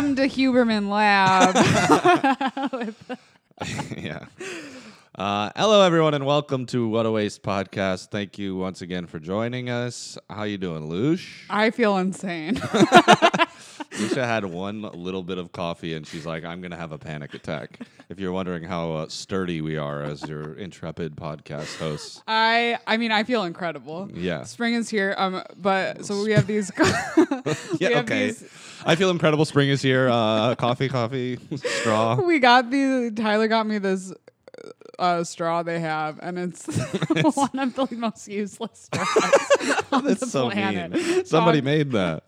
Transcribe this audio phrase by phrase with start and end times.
[0.00, 1.54] Welcome to Huberman Lab.
[3.98, 4.24] yeah.
[5.14, 8.08] Uh, hello, everyone, and welcome to What a Waste podcast.
[8.08, 10.16] Thank you once again for joining us.
[10.30, 11.44] How you doing, Lush?
[11.50, 12.62] I feel insane.
[13.98, 17.34] Lucia had one little bit of coffee, and she's like, "I'm gonna have a panic
[17.34, 22.78] attack." If you're wondering how uh, sturdy we are as your intrepid podcast hosts, I
[22.86, 24.08] I mean I feel incredible.
[24.12, 24.44] Yeah.
[24.44, 25.14] Spring is here.
[25.18, 28.26] Um but so we have these yeah, have okay.
[28.28, 28.44] these-
[28.84, 29.44] I feel incredible.
[29.44, 30.08] Spring is here.
[30.08, 32.14] Uh, coffee, coffee, straw.
[32.26, 34.12] we got the Tyler got me this
[35.00, 36.66] uh, straw they have, and it's
[37.36, 40.92] one of the most useless straws on the That's so planet.
[40.92, 41.24] mean.
[41.24, 42.22] Somebody made that.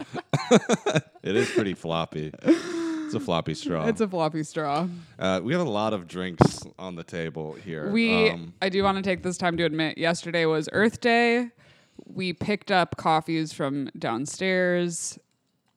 [1.23, 2.33] it is pretty floppy.
[2.43, 3.87] It's a floppy straw.
[3.87, 4.89] It's a floppy straw.
[5.19, 7.91] Uh, we have a lot of drinks on the table here.
[7.91, 11.51] We, Um, I do want to take this time to admit, yesterday was Earth Day.
[12.07, 15.19] We picked up coffees from downstairs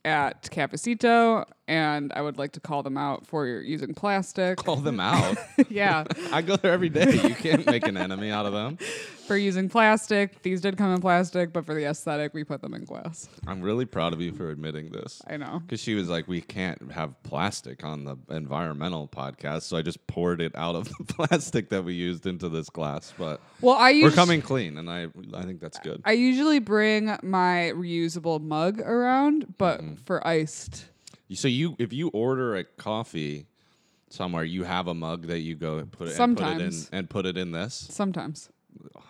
[0.06, 4.58] at Cafecito, and I would like to call them out for using plastic.
[4.58, 5.38] call them out.
[5.70, 7.12] yeah, I go there every day.
[7.14, 8.78] You can't make an enemy out of them.
[9.28, 10.44] for using plastic.
[10.44, 13.28] These did come in plastic, but for the aesthetic, we put them in glass.
[13.48, 15.20] I'm really proud of you for admitting this.
[15.28, 15.60] I know.
[15.66, 19.64] Because she was like, we can't have plastic on the environmental podcast.
[19.64, 23.14] So I just poured it out of the plastic that we used into this glass.
[23.18, 26.02] But Well, I we're coming clean, and I, I think that's good.
[26.06, 29.96] I usually bring my reusable mug around, but Mm-hmm.
[30.06, 30.86] for iced.
[31.34, 33.48] So you, if you order a coffee
[34.10, 36.58] somewhere, you have a mug that you go and put it, and put it in
[36.72, 36.90] Sometimes.
[36.92, 37.74] and put it in this.
[37.92, 38.50] Sometimes.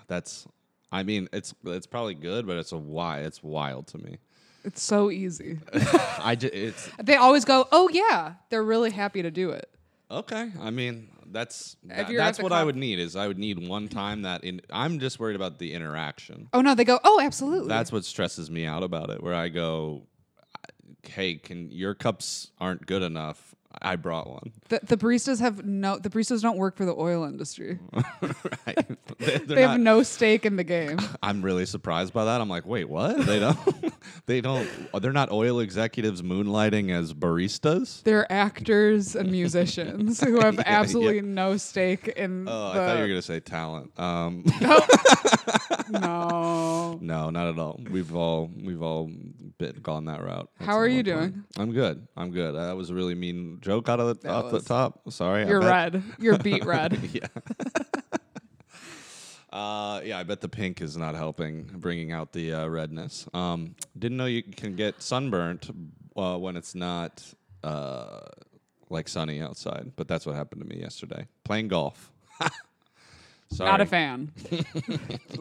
[0.08, 0.48] That's,
[0.92, 3.22] I mean, it's it's probably good, but it's a why.
[3.22, 4.20] It's wild to me.
[4.64, 5.60] It's so easy.
[6.20, 9.70] I just, it's they always go, "Oh yeah." They're really happy to do it.
[10.10, 13.28] Okay, I mean that's that- you're at that's the what I would need is I
[13.28, 16.48] would need one time that in I'm just worried about the interaction.
[16.54, 19.22] Oh no, they go, "Oh, absolutely." That's what stresses me out about it.
[19.22, 20.04] Where I go,
[21.08, 23.54] hey, can your cups aren't good enough?
[23.82, 24.54] I brought one.
[24.70, 26.00] the, the baristas have no.
[26.00, 27.78] The baristas don't work for the oil industry.
[28.22, 28.88] right?
[29.48, 30.98] They- have no stake in the game.
[31.24, 32.40] I'm really surprised by that.
[32.42, 33.26] I'm like, wait, what?
[33.26, 33.58] They don't.
[34.28, 34.70] they don't.
[35.02, 38.02] They're not oil executives moonlighting as baristas.
[38.04, 41.22] They're actors and musicians who have Yeah, absolutely yeah.
[41.24, 42.82] no stake in Oh, the.
[42.82, 43.92] I thought you were gonna say talent.
[44.00, 44.46] Um,
[45.90, 46.98] no.
[47.02, 47.80] No, not at all.
[47.90, 49.12] We've all we've all
[49.58, 50.50] been gone that route.
[50.60, 51.06] How are you point.
[51.06, 51.44] doing?
[51.58, 52.08] I'm good.
[52.16, 52.56] I'm good.
[52.56, 55.12] That was a really mean joke out of the That off the top.
[55.12, 55.48] Sorry.
[55.48, 56.04] You're red.
[56.20, 57.00] You're beat red.
[57.14, 57.28] yeah.
[59.52, 63.28] uh, yeah, I bet the pink is not helping bringing out the uh, redness.
[63.34, 65.70] Um, didn't know you can get sunburnt
[66.16, 67.24] uh, when it's not
[67.64, 68.22] uh,
[68.90, 72.12] like sunny outside, but that's what happened to me yesterday playing golf.
[73.52, 73.70] Sorry.
[73.70, 74.32] Not a fan.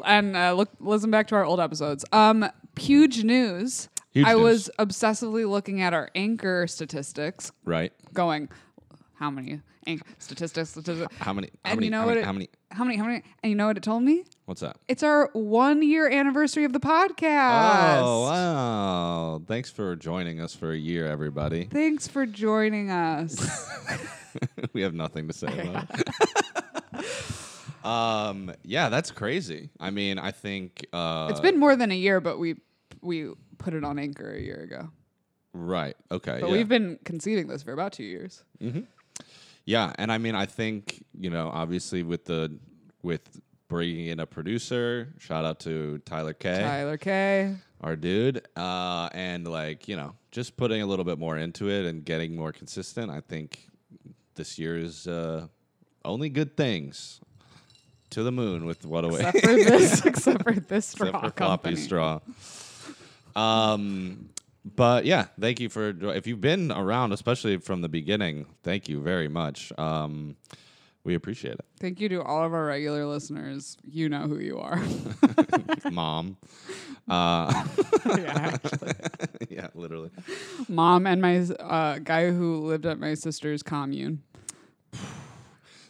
[0.05, 2.05] and uh, look, listen back to our old episodes.
[2.13, 2.49] Um,
[2.79, 3.89] huge news.
[4.15, 4.43] Huge I news.
[4.43, 7.93] was obsessively looking at our anchor statistics, Right.
[8.13, 8.49] going,
[9.15, 10.71] how many anchor statistics?
[10.71, 11.15] statistics.
[11.19, 11.49] How many?
[11.65, 11.87] How And many?
[11.87, 12.11] you know how, what?
[12.15, 12.49] many it- how many?
[12.71, 12.97] How many?
[12.97, 13.23] How many?
[13.43, 14.25] And you know what it told me?
[14.47, 14.77] What's that?
[14.89, 18.03] It's our one year anniversary of the podcast.
[18.03, 19.43] Oh wow!
[19.47, 21.65] Thanks for joining us for a year, everybody.
[21.65, 23.37] Thanks for joining us.
[24.73, 25.87] we have nothing to say about
[26.95, 27.05] it.
[27.85, 29.71] um, yeah, that's crazy.
[29.79, 32.57] I mean, I think uh, it's been more than a year, but we
[33.03, 34.89] we put it on Anchor a year ago.
[35.53, 35.97] right.
[36.11, 36.53] Okay, But yeah.
[36.53, 38.43] we've been conceiving this for about two years.
[39.65, 42.57] yeah, and I mean, I think you know, obviously, with the
[43.03, 46.59] with bringing in a producer, shout out to Tyler K.
[46.61, 47.57] Tyler K.
[47.81, 51.87] our dude, uh, and like you know, just putting a little bit more into it
[51.87, 53.11] and getting more consistent.
[53.11, 53.69] I think
[54.35, 55.47] this year's uh,
[56.05, 57.21] only good things.
[58.11, 61.31] To the moon with what away, Except for this, except for this straw except for
[61.33, 61.75] company.
[61.75, 62.21] straw.
[63.37, 64.31] Um,
[64.65, 68.47] but yeah, thank you for if you've been around, especially from the beginning.
[68.63, 69.73] Thank you very much.
[69.79, 70.37] Um,
[71.05, 73.77] we appreciate it, Thank you to all of our regular listeners.
[73.85, 74.83] You know who you are.
[75.93, 76.39] mom.
[77.07, 77.67] Uh,
[78.07, 78.93] yeah, actually.
[79.51, 80.11] yeah, literally.
[80.67, 84.23] Mom and my uh, guy who lived at my sister's commune.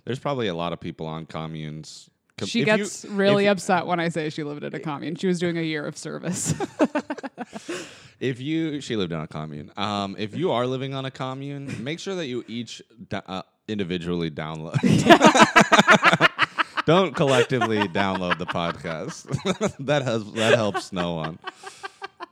[0.05, 2.11] There's probably a lot of people on communes.
[2.39, 4.81] Com- She if you- gets really if- upset when I say she lived in a
[4.81, 5.15] commune.
[5.17, 6.55] She was doing a year of service.
[8.21, 9.71] If you, she lived on a commune.
[9.77, 12.81] Um, if you are living on a commune, make sure that you each
[13.13, 14.79] uh, individually download.
[16.87, 19.25] Don't collectively download the podcast.
[19.87, 21.39] that has that helps no one.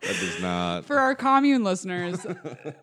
[0.02, 0.84] That does not.
[0.84, 2.26] For our commune listeners,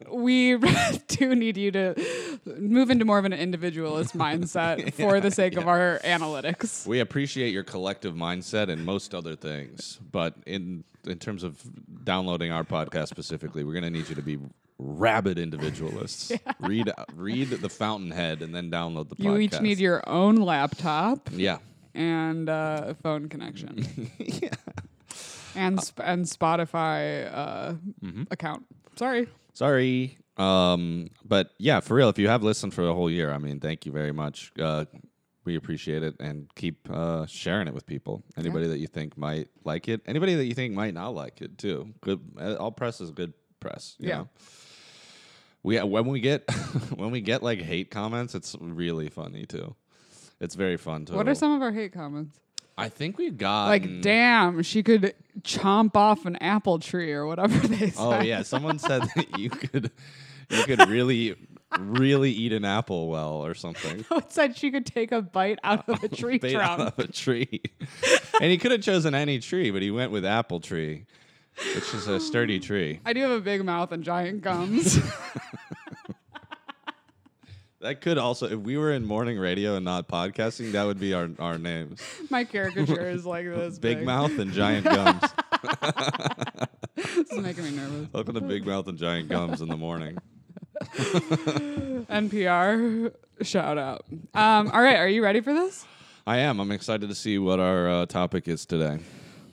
[0.09, 0.57] we
[1.07, 5.67] do need you to move into more of an individualist mindset for the sake of
[5.67, 6.87] our analytics.
[6.87, 11.61] We appreciate your collective mindset and most other things, but in in terms of
[12.03, 14.37] downloading our podcast specifically, we're going to need you to be
[14.77, 16.31] rabid individualists.
[16.61, 19.41] Read read the Fountainhead and then download the You podcast.
[19.41, 21.57] each need your own laptop yeah.
[21.93, 24.09] and uh, a phone connection.
[24.19, 24.49] yeah.
[25.55, 27.73] And sp- and Spotify uh,
[28.03, 28.23] Mm-hmm.
[28.31, 28.65] account.
[28.95, 29.27] Sorry.
[29.53, 30.17] Sorry.
[30.37, 33.59] Um, but yeah, for real, if you have listened for a whole year, I mean,
[33.59, 34.51] thank you very much.
[34.59, 34.85] Uh,
[35.45, 38.23] we appreciate it and keep uh, sharing it with people.
[38.37, 41.57] Anybody that you think might like it, anybody that you think might not like it
[41.57, 41.93] too.
[42.01, 42.19] Good.
[42.39, 43.95] uh, All press is good press.
[43.99, 44.17] you Yeah.
[44.17, 44.29] know?
[45.63, 46.49] We when we get
[46.95, 49.75] when we get like hate comments, it's really funny too.
[50.39, 51.13] It's very fun to.
[51.15, 52.39] What are some of our hate comments?
[52.79, 57.55] I think we got Like, damn, she could chomp off an apple tree or whatever
[57.67, 58.19] they oh, said.
[58.19, 59.91] Oh yeah, someone said that you could
[60.49, 61.35] you could really
[61.79, 64.03] really eat an apple well or something.
[64.11, 66.97] it said she could take a bite out of a tree Bait out trunk.
[66.97, 67.61] of a tree.
[68.41, 71.05] and he could have chosen any tree, but he went with apple tree,
[71.75, 72.99] which is a sturdy tree.
[73.05, 74.99] I do have a big mouth and giant gums.
[77.81, 81.13] That could also, if we were in morning radio and not podcasting, that would be
[81.13, 82.01] our, our names.
[82.29, 84.05] My caricature is like this Big big.
[84.05, 85.21] Mouth and Giant Gums.
[86.95, 88.11] This is making me nervous.
[88.11, 90.17] Welcome to Big Mouth and Giant Gums in the morning.
[92.09, 94.05] NPR, shout out.
[94.33, 95.85] Um, all right, are you ready for this?
[96.27, 96.59] I am.
[96.59, 98.99] I'm excited to see what our uh, topic is today.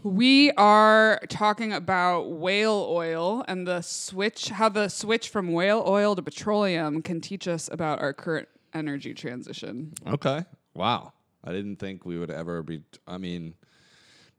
[0.07, 6.15] We are talking about whale oil and the switch, how the switch from whale oil
[6.15, 9.95] to petroleum can teach us about our current energy transition.
[10.07, 10.45] Okay.
[10.75, 11.13] Wow.
[11.43, 12.83] I didn't think we would ever be.
[13.09, 13.55] I mean,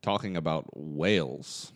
[0.02, 1.74] talking about whales.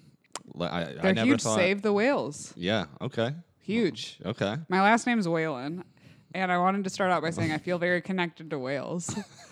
[0.58, 1.42] I, I They're never huge.
[1.42, 1.58] thought.
[1.58, 2.54] Save the whales.
[2.56, 2.86] Yeah.
[3.02, 3.36] Okay.
[3.60, 4.20] Huge.
[4.26, 4.56] Okay.
[4.70, 5.84] My last name is Whalen,
[6.34, 9.14] and I wanted to start out by saying I feel very connected to whales.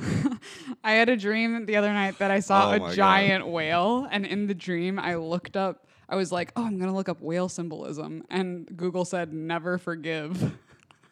[0.84, 2.94] I had a dream the other night that I saw Oh a God.
[2.94, 5.86] giant whale, and in the dream, I looked up.
[6.08, 10.52] I was like, "Oh, I'm gonna look up whale symbolism," and Google said, "Never forgive."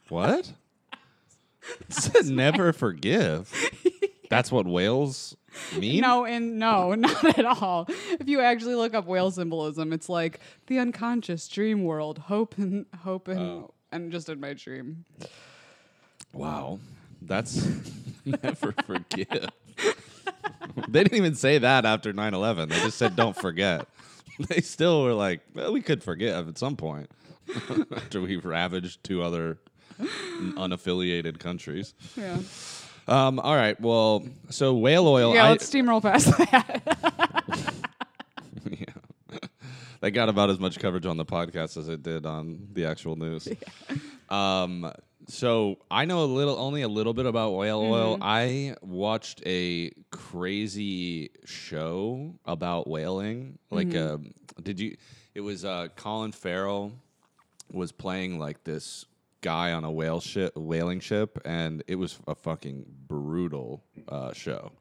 [0.09, 0.53] What?
[1.81, 3.53] It said never forgive.
[4.31, 5.37] That's what whales
[5.77, 6.01] mean.
[6.03, 7.87] No, and no, not at all.
[7.89, 10.39] If you actually look up whale symbolism, it's like
[10.69, 13.75] the unconscious dream world, hope and hope and Oh.
[13.91, 15.05] and just in my dream.
[16.33, 16.79] Wow.
[17.21, 17.67] That's
[18.27, 19.49] never forgive.
[20.89, 22.69] they didn't even say that after 9/11.
[22.69, 23.87] They just said don't forget.
[24.51, 27.11] They still were like, well, we could forgive at some point
[27.97, 29.59] after we ravaged two other
[29.99, 31.95] unaffiliated countries.
[32.17, 32.39] Yeah,
[33.09, 33.81] Um, all right.
[33.81, 35.35] Well, so whale oil.
[35.35, 35.47] yeah.
[35.47, 37.75] I, let's steamroll past that.
[38.71, 39.39] yeah.
[40.01, 43.17] They got about as much coverage on the podcast as it did on the actual
[43.17, 43.49] news.
[43.49, 43.97] Yeah.
[44.29, 44.93] Um,
[45.29, 48.19] so I know a little, only a little bit about whale oil.
[48.21, 53.59] I watched a crazy show about whaling.
[53.71, 54.33] Like, um,
[54.63, 54.97] did you?
[55.35, 56.93] It was uh, Colin Farrell
[57.73, 59.05] was playing like this
[59.41, 64.73] guy on a whale ship, whaling ship, and it was a fucking brutal uh, show.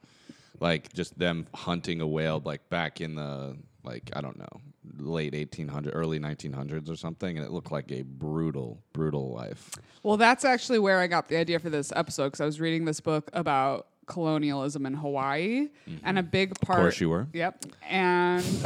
[0.59, 4.61] Like just them hunting a whale, like back in the like I don't know,
[4.97, 9.71] late 1800, early 1900s or something, and it looked like a brutal, brutal life.
[10.03, 12.85] well, that's actually where I got the idea for this episode because I was reading
[12.85, 15.69] this book about colonialism in Hawaii,
[16.03, 16.79] and a big part.
[16.79, 17.27] Of course, you were.
[17.33, 18.43] Yep, and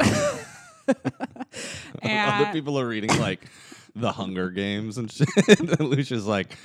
[2.02, 3.40] Other people are reading like
[3.94, 5.28] the Hunger Games and shit.
[5.60, 6.56] and Lucia's like,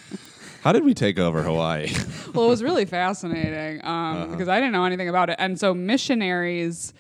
[0.62, 1.90] "How did we take over Hawaii?"
[2.34, 4.26] well, it was really fascinating um, Uh-huh.
[4.28, 5.36] because I didn't know anything about it.
[5.40, 6.94] And so missionaries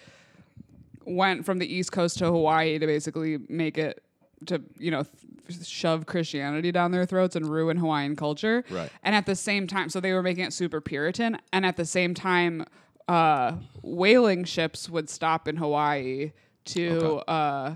[1.06, 4.04] went from the East Coast to Hawaii to basically make it
[4.48, 5.06] to you know
[5.48, 8.64] th- shove Christianity down their throats and ruin Hawaiian culture.
[8.70, 8.92] Right.
[9.04, 11.38] And at the same time, so they were making it super Puritan.
[11.54, 12.66] And at the same time,
[13.08, 16.32] uh, whaling ships would stop in Hawaii
[16.66, 17.24] to Okay.
[17.28, 17.76] uh,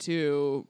[0.00, 0.66] to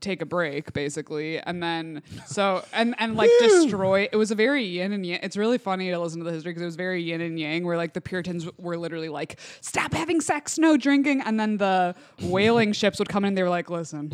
[0.00, 1.38] take a break basically.
[1.40, 5.36] And then so and and like destroy it was a very yin and yang it's
[5.36, 7.76] really funny to listen to the history because it was very yin and yang where
[7.76, 11.20] like the puritans were literally like stop having sex no drinking.
[11.22, 14.12] And then the whaling ships would come in and they were like listen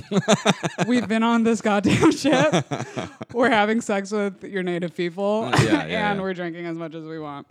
[0.87, 2.67] we've been on this goddamn ship.
[3.33, 6.21] We're having sex with your native people Yeah, yeah, and yeah.
[6.21, 7.47] we're drinking as much as we want.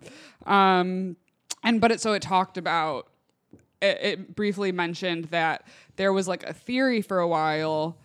[0.46, 1.16] Um
[1.64, 3.08] and but it so it talked about
[3.82, 7.98] it, it briefly mentioned that there was like a theory for a while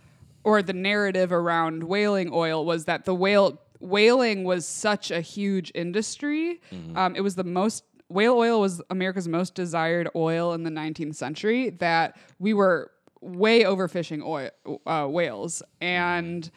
[0.48, 5.70] or the narrative around whaling oil was that the whale whaling was such a huge
[5.74, 6.60] industry.
[6.96, 11.14] Um, it was the most whale oil was america's most desired oil in the 19th
[11.14, 12.90] century that we were
[13.20, 14.48] way overfishing oil
[14.86, 15.62] uh, whales.
[15.80, 16.50] And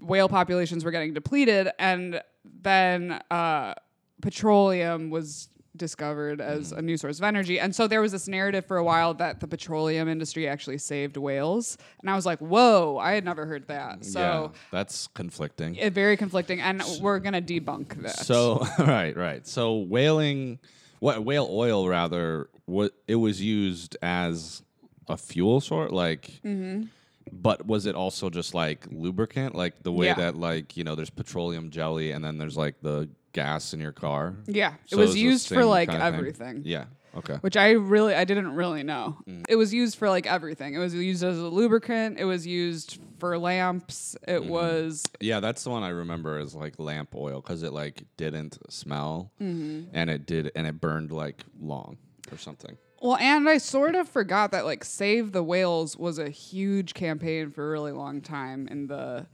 [0.00, 1.68] whale populations were getting depleted.
[1.78, 2.20] And
[2.62, 3.74] then uh,
[4.22, 5.48] petroleum was
[5.78, 6.78] discovered as Mm.
[6.78, 7.58] a new source of energy.
[7.58, 11.16] And so there was this narrative for a while that the petroleum industry actually saved
[11.16, 11.78] whales.
[12.00, 14.04] And I was like, whoa, I had never heard that.
[14.04, 15.76] So yeah, that's conflicting.
[15.76, 16.60] it, very conflicting.
[16.60, 18.26] And we're going to debunk that.
[18.26, 19.46] So right, right.
[19.46, 20.58] So whaling,
[21.00, 24.62] what whale oil rather, what it was used as
[25.08, 26.40] a fuel sort, like.
[26.44, 26.84] Mm-hmm.
[27.30, 30.14] But was it also just like lubricant, like the way Yeah.
[30.14, 33.06] that like you know there's petroleum jelly and then there's like the
[33.42, 34.34] gas in your car?
[34.46, 36.14] yeah, it So was used for like kinda thing?
[36.14, 36.62] everything.
[36.64, 36.84] Yeah.
[37.16, 37.34] Okay.
[37.40, 39.16] Which I really, I didn't really know.
[39.26, 39.44] Mm.
[39.48, 40.74] It was used for like everything.
[40.74, 42.18] It was used as a lubricant.
[42.18, 44.14] It was used for lamps.
[44.26, 44.50] It Mm-hmm.
[44.50, 48.58] was Yeah, that's the one I remember as like lamp oil because it like didn't
[48.70, 49.88] smell Mm-hmm.
[49.94, 51.96] and it did and it burned like long
[52.30, 52.76] or something.
[53.00, 57.48] Well, and I sort of forgot that like Save the Whales was a huge campaign
[57.50, 59.26] for a really long time and the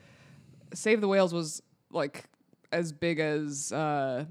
[0.75, 2.25] Save the Whales was like
[2.75, 4.25] as big as uh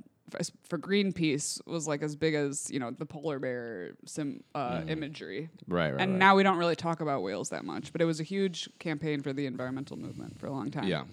[0.64, 5.50] for Greenpeace was like as big as, you know, the polar bear sim uh, imagery.
[5.68, 6.02] Right, right.
[6.02, 6.20] And right.
[6.20, 9.22] now we don't really talk about whales that much, but it was a huge campaign
[9.22, 10.88] for the environmental movement for a long time.
[10.88, 11.04] yeah.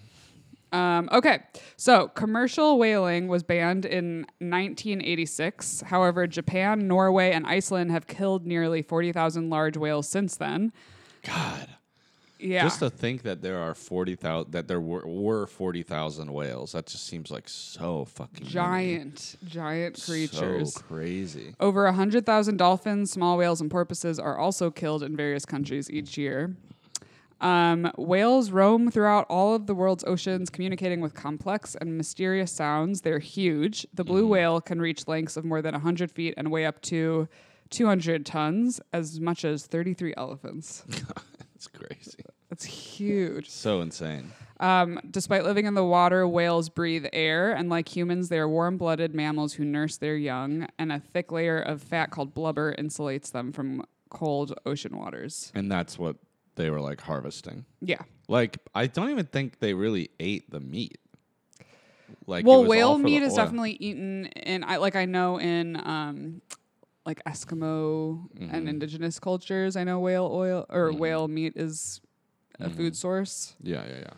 [0.73, 1.39] Um, okay,
[1.75, 5.81] so commercial whaling was banned in 1986.
[5.81, 10.71] However, Japan, Norway, and Iceland have killed nearly 40,000 large whales since then.
[11.23, 11.67] God.
[12.41, 12.63] Yeah.
[12.63, 16.71] Just to think that there are forty thousand that there were, were forty thousand whales.
[16.71, 18.51] That just seems like so fucking many.
[18.51, 20.73] giant, giant creatures.
[20.73, 21.55] So crazy.
[21.59, 26.55] Over 100,000 dolphins, small whales, and porpoises are also killed in various countries each year.
[27.41, 33.01] Um, whales roam throughout all of the world's oceans, communicating with complex and mysterious sounds.
[33.01, 33.87] They're huge.
[33.93, 37.27] The blue whale can reach lengths of more than 100 feet and weigh up to
[37.71, 40.83] 200 tons, as much as 33 elephants.
[41.61, 42.23] it's crazy.
[42.49, 43.49] That's huge.
[43.49, 44.31] So insane.
[44.59, 48.77] Um, despite living in the water, whales breathe air, and like humans, they are warm
[48.77, 53.31] blooded mammals who nurse their young, and a thick layer of fat called blubber insulates
[53.31, 55.51] them from cold ocean waters.
[55.53, 56.17] And that's what
[56.55, 57.65] they were like harvesting.
[57.79, 58.01] Yeah.
[58.27, 60.97] Like I don't even think they really ate the meat.
[62.25, 66.41] Like well, whale meat is definitely eaten in, I like, I know in, um,
[67.05, 68.55] like Eskimo Mm-hmm.
[68.55, 72.01] and indigenous cultures, I know whale oil or whale meat is
[72.59, 72.77] a Mm-hmm.
[72.77, 73.55] food source.
[73.61, 74.13] Yeah, yeah, yeah.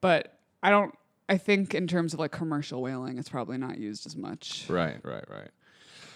[0.00, 0.94] But I don't,
[1.28, 4.66] I think in terms of like commercial whaling, it's probably not used as much.
[4.68, 5.50] Right, right, right.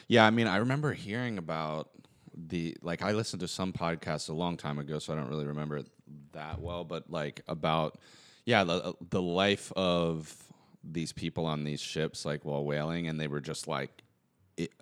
[0.09, 1.91] Yeah, I mean, I remember hearing about
[2.37, 5.47] the like I listened to some podcasts a long time ago, so I don't really
[5.47, 5.87] remember it
[6.33, 7.99] that well, but like about
[8.45, 10.35] yeah, the the life of
[10.83, 14.03] these people on these ships like while whaling and they were just like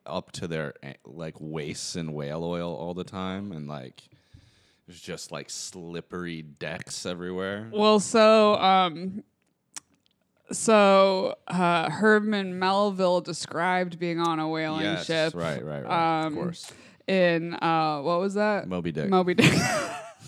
[0.06, 4.02] up to their eh, like waists in whale oil all the time and like
[4.86, 7.68] there's just like slippery decks everywhere.
[7.70, 9.22] Well, so um,
[10.50, 16.24] so uh, Herman Melville described being on a whaling yes, ship right, right, right.
[16.24, 16.72] um, of course.
[17.06, 18.66] in uh, what was that?
[18.66, 19.10] Moby Dick.
[19.10, 19.52] Moby Dick.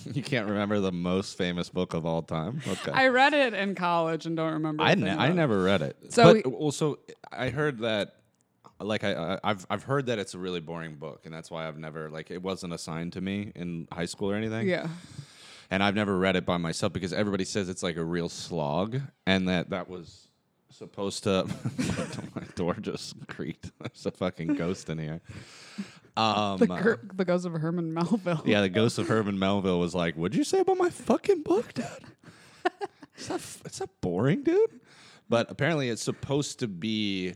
[0.12, 2.60] you can't remember the most famous book of all time?
[2.66, 2.92] Okay.
[2.92, 4.82] I read it in college and don't remember.
[4.82, 5.96] I, ne- I never read it.
[6.10, 6.98] So but also
[7.32, 8.16] I heard that
[8.80, 11.66] like I, I I've I've heard that it's a really boring book and that's why
[11.68, 14.68] I've never like it wasn't assigned to me in high school or anything.
[14.68, 14.88] Yeah.
[15.70, 19.00] And I've never read it by myself because everybody says it's like a real slog
[19.26, 20.28] and that that was
[20.70, 21.46] supposed to
[22.34, 23.70] my door just creaked.
[23.80, 25.20] There's a fucking ghost in here.
[26.16, 28.42] Um The, the ghost of Herman Melville.
[28.44, 31.72] yeah, the ghost of Herman Melville was like, "What'd you say about my fucking book,
[31.72, 31.86] dude?
[33.14, 34.80] it's not, it's not boring, dude."
[35.28, 37.34] But apparently, it's supposed to be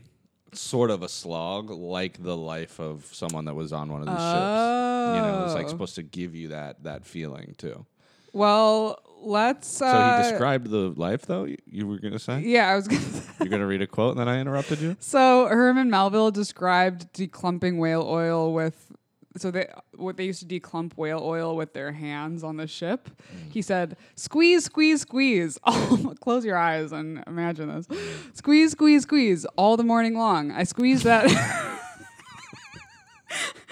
[0.57, 4.15] sort of a slog, like the life of someone that was on one of these
[4.17, 5.15] ships.
[5.15, 5.69] You know, it's like Oh.
[5.69, 7.85] supposed to give you that that feeling too.
[8.33, 9.67] Well, let's.
[9.67, 11.45] So Uh, he described the life, though.
[11.45, 13.01] You, you were gonna say Yeah, I was gonna.
[13.01, 13.21] Say.
[13.39, 14.97] you're gonna read a quote, and then I interrupted you.
[14.99, 18.91] So Herman Melville described declumping whale oil with
[19.37, 23.09] so they what they used to declump whale oil with their hands on the ship.
[23.09, 23.51] Mm.
[23.51, 27.87] He said, "Squeeze, squeeze, squeeze." Oh, close your eyes and imagine this.
[28.33, 30.51] Squeeze, squeeze, squeeze all the morning long.
[30.51, 31.25] I squeeze that.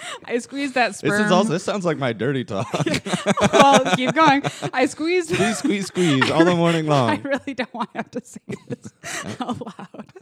[0.24, 1.22] I squeezed that This sperm.
[1.24, 2.66] is also this sounds like my dirty talk.
[3.52, 4.42] well, keep going.
[4.72, 5.30] I squeezed.
[5.34, 7.10] squeeze, squeeze, squeeze all the morning long.
[7.10, 8.92] I really don't want to have to say this
[9.40, 10.12] out loud.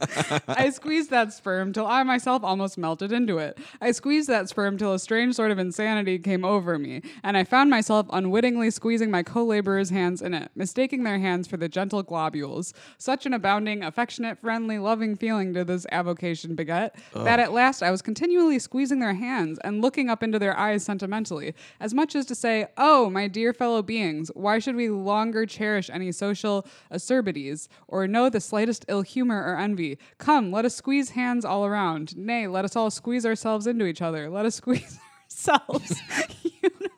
[0.47, 3.57] I squeezed that sperm till I myself almost melted into it.
[3.81, 7.43] I squeezed that sperm till a strange sort of insanity came over me, and I
[7.43, 11.69] found myself unwittingly squeezing my co laborers' hands in it, mistaking their hands for the
[11.69, 12.73] gentle globules.
[12.97, 17.91] Such an abounding, affectionate, friendly, loving feeling did this avocation beget that at last I
[17.91, 22.15] was continually squeezing their hands and looked looking up into their eyes sentimentally, as much
[22.15, 26.65] as to say, Oh, my dear fellow beings, why should we longer cherish any social
[26.89, 29.99] acerbities, or know the slightest ill humor or envy?
[30.17, 32.17] Come, let us squeeze hands all around.
[32.17, 34.31] Nay, let us all squeeze ourselves into each other.
[34.31, 34.97] Let us squeeze
[35.47, 36.01] ourselves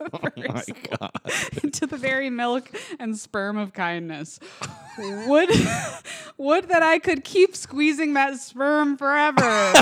[0.13, 0.69] oh universe
[1.63, 4.39] into the very milk and sperm of kindness.
[4.97, 5.49] Would
[6.37, 9.73] would that I could keep squeezing that sperm forever.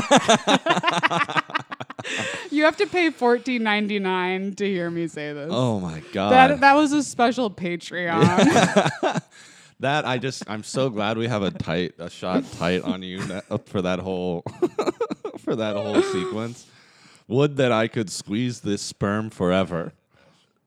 [2.52, 5.50] You have to pay fourteen ninety nine to hear me say this.
[5.52, 6.32] Oh my god.
[6.32, 9.22] That that was a special Patreon.
[9.80, 13.20] That I just I'm so glad we have a tight a shot tight on you
[13.50, 14.44] uh, for that whole
[15.40, 16.68] for that whole sequence.
[17.28, 19.92] Would that I could squeeze this sperm forever.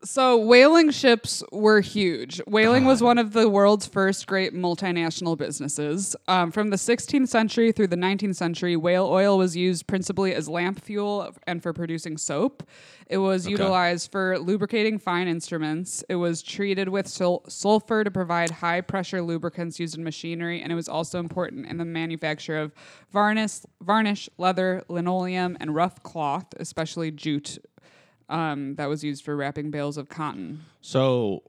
[0.07, 2.41] So whaling ships were huge.
[2.47, 6.15] Whaling was one of the world's first great multinational businesses.
[6.29, 10.49] Um, from the 16th century through the 19th century, whale oil was used principally as
[10.49, 12.63] lamp fuel and for producing soap.
[13.09, 16.05] It was utilized for lubricating fine instruments.
[16.09, 20.71] It was treated with sul- sulfur to provide high pressure lubricants used in machinery, and
[20.71, 22.73] it was also important in the manufacture of
[23.11, 27.59] varnish, varnish, leather, linoleum, and rough cloth, especially jute
[28.29, 30.65] um, that was used for wrapping bales of cotton.
[30.81, 31.43] So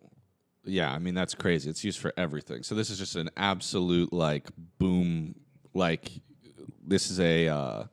[0.63, 1.69] yeah, I mean that's crazy.
[1.69, 2.63] It's used for everything.
[2.63, 5.35] So this is just an absolute like boom
[5.73, 6.11] like
[6.85, 7.83] this is a uh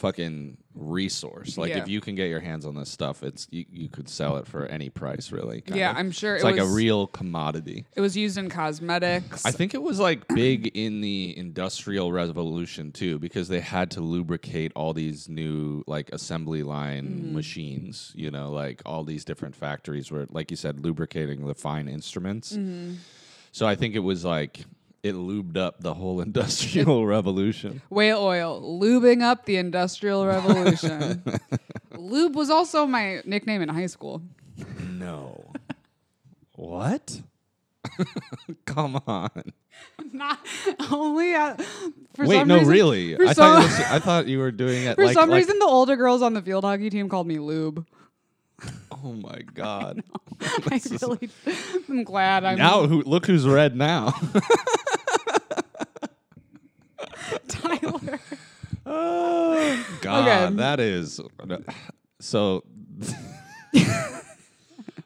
[0.00, 1.58] fucking resource.
[1.58, 1.82] Like Yeah.
[1.82, 4.46] if you can get your hands on this stuff, it's you, you could sell it
[4.46, 5.62] for any price really.
[5.66, 5.98] Yeah, of.
[5.98, 7.84] I'm sure It's it like a real commodity.
[7.94, 9.44] It was used in cosmetics.
[9.44, 14.00] I think it was like big in the industrial revolution too, because they had to
[14.00, 17.34] lubricate all these new like assembly line mm-hmm.
[17.34, 18.12] machines.
[18.14, 22.54] You know, like all these different factories were, like you said, lubricating the fine instruments.
[22.54, 22.94] Mm-hmm.
[23.52, 24.64] So I think it was like
[25.02, 27.82] it lubed up the whole industrial revolution.
[27.88, 31.22] Whale oil, lubing up the industrial revolution.
[31.96, 34.22] Lube was also my nickname in high school.
[34.88, 35.52] No,
[36.56, 37.22] what?
[38.66, 39.30] Come on.
[40.12, 40.38] Not
[40.90, 41.60] only at,
[42.14, 43.16] for Wait, some no, reason, really.
[43.16, 45.38] For I some, thought, was, I thought you were doing it for like, some like-
[45.38, 47.86] reason, the older girls on the field hockey team called me Lube.
[49.04, 50.02] Oh my god.
[50.40, 51.30] I really,
[51.88, 54.12] I'm glad I'm Now who look who's red now.
[57.48, 58.20] Tyler.
[58.86, 60.56] Oh, God, Okay.
[60.56, 61.20] that is
[62.18, 62.64] so.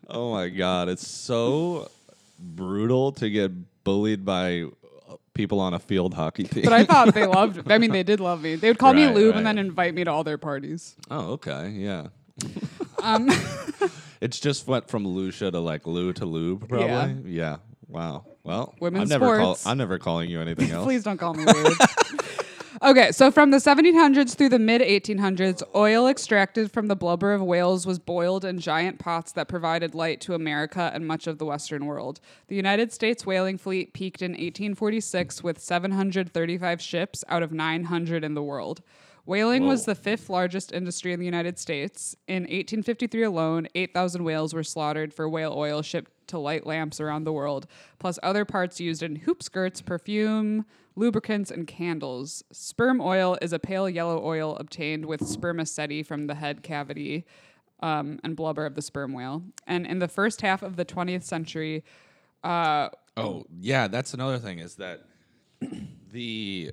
[0.09, 1.91] oh my God, it's so
[2.39, 3.53] brutal to get
[3.85, 4.65] bullied by
[5.35, 6.65] people on a field hockey team.
[6.65, 7.71] But I thought they loved.
[7.71, 8.55] I mean, they did love me.
[8.57, 9.39] They would call me Right, Lube right.
[9.39, 10.95] and then invite me to all their parties.
[11.11, 12.07] oh, okay, yeah.
[13.05, 13.31] Um,
[14.21, 17.31] It's just went from Lucia to like Lou to Lube, probably.
[17.31, 17.59] Yeah.
[17.89, 18.25] Wow.
[18.43, 19.67] Well, Women's I'm never sports.
[19.67, 20.85] I'm never calling you anything else.
[20.85, 21.77] Please don't call me Lube.
[22.83, 27.43] okay, so from the 1700s through the mid 1800s, oil extracted from the blubber of
[27.43, 31.45] whales was boiled in giant pots that provided light to America and much of the
[31.45, 32.19] Western world.
[32.49, 38.33] The United States whaling fleet peaked in 1846 with 735 ships out of 900 in
[38.33, 38.81] the world.
[39.27, 42.15] Whaling was the fifth largest industry in the United States.
[42.29, 47.25] In 1853 alone, 8,000 whales were slaughtered for whale oil shipped to light lamps around
[47.25, 47.67] the world,
[47.99, 52.45] plus other parts used in hoop skirts, perfume, lubricants, and candles.
[52.53, 57.25] Sperm oil is a pale yellow oil obtained with spermaceti from the head cavity
[57.81, 59.43] um, and blubber of the sperm whale.
[59.67, 61.83] And in the first half of the 20th century,
[62.43, 65.05] uh, Oh, yeah, that's another thing is that
[66.13, 66.73] the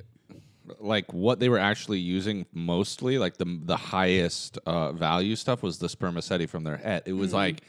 [0.80, 5.80] like what they were actually using mostly, like the the highest uh, value stuff was
[5.80, 7.04] the spermaceti from their head.
[7.06, 7.62] It was like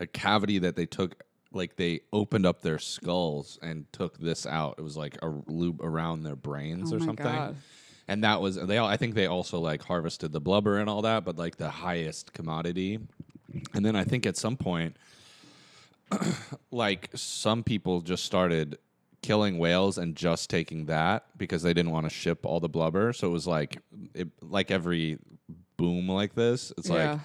[0.00, 4.74] a cavity that they took like they opened up their skulls and took this out.
[4.78, 7.24] It was like a loop around their brains Oh or something.
[7.24, 7.56] God.
[8.06, 11.02] And that was they all I think they also like harvested the blubber and all
[11.02, 12.98] that, but like the highest commodity.
[13.72, 14.96] And then I think at some point
[16.70, 18.78] like some people just started
[19.24, 23.12] killing whales and just taking that because they didn't want to ship all the blubber.
[23.14, 23.78] So it was like
[24.14, 25.18] it, like every
[25.78, 27.12] boom like this, it's Yeah.
[27.12, 27.20] like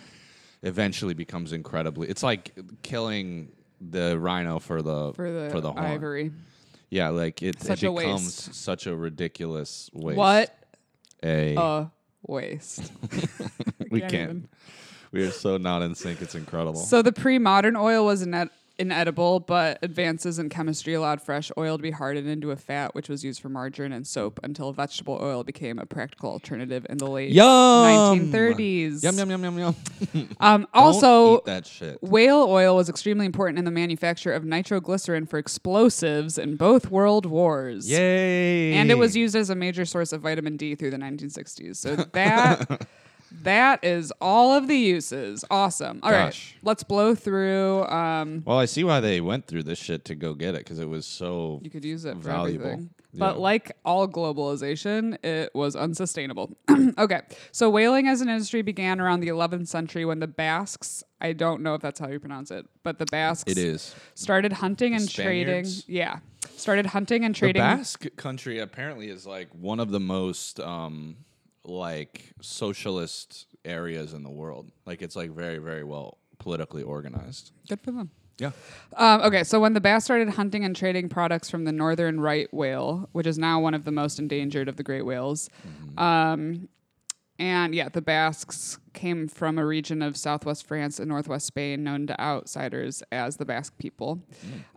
[0.64, 2.08] eventually becomes incredibly.
[2.08, 5.86] It's like killing the rhino for the for the, for the horn.
[5.86, 6.32] ivory.
[6.90, 8.54] Yeah, like it, Such it a becomes waste.
[8.56, 10.18] such a ridiculous waste.
[10.18, 10.56] What
[11.24, 11.92] a a
[12.26, 12.92] waste.
[13.92, 14.30] we can't can't.
[14.30, 14.48] even.
[15.12, 16.22] We are so not in sync.
[16.22, 16.76] It's incredible.
[16.80, 21.82] So the pre-modern oil was inet- inedible, but advances in chemistry allowed fresh oil to
[21.84, 25.44] be hardened into a fat, which was used for margarine and soap until vegetable oil
[25.44, 27.46] became a practical alternative in the late Yum!
[27.46, 29.04] 1930s.
[29.04, 29.76] Yum yum yum yum yum.
[30.40, 32.02] Um, also, eat that shit.
[32.02, 37.26] whale oil was extremely important in the manufacture of nitroglycerin for explosives in both world
[37.26, 37.90] wars.
[37.90, 38.74] Yay!
[38.74, 41.76] And it was used as a major source of vitamin D through the 1960s.
[41.76, 42.88] So that
[43.44, 45.44] that is all of the uses.
[45.50, 46.00] Awesome.
[46.04, 46.56] All right, Gosh.
[46.64, 47.84] let's blow through.
[47.86, 50.80] Um, Well, I see why they went through this shit to go get it because
[50.80, 51.60] it was so.
[51.64, 52.66] you could use it for Valuable.
[52.66, 52.90] everything.
[53.12, 53.42] But Yeah.
[53.42, 56.56] like all globalization, it was unsustainable.
[56.98, 61.34] okay, so whaling as an industry began around the 11th century when the Basques, I
[61.34, 63.96] don't know if that's how you pronounce it, but the Basques It is.
[64.14, 65.66] started hunting and trading.
[65.88, 66.20] Yeah,
[66.56, 67.62] started hunting and trading.
[67.64, 67.68] The.
[67.78, 71.18] Basque country apparently is like one of the most um,
[71.64, 74.72] like socialist areas in the world.
[74.86, 77.52] Like it's like very very well politically organized.
[77.68, 78.12] Good for them.
[78.40, 78.52] Yeah.
[78.96, 82.52] Um, okay, so when the Bass started hunting and trading products from the northern right
[82.54, 85.50] whale, which is now one of the most endangered of the great whales,
[85.98, 86.70] um,
[87.38, 92.06] and yeah, the Basques came from a region of southwest France and northwest Spain known
[92.06, 94.20] to outsiders as the Basque people.